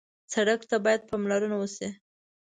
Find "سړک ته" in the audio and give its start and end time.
0.33-0.75